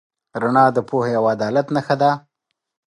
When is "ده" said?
2.01-2.11